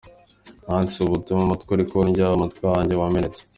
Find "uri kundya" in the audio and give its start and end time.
1.73-2.25